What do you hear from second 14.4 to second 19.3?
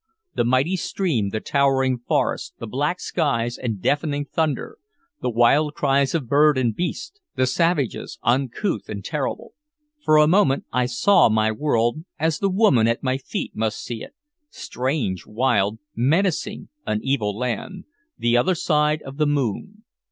strange, wild, and menacing, an evil land, the other side of the